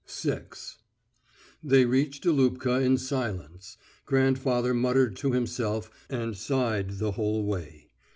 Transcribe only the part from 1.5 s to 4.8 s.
They reached Aloopka in silence. Grandfather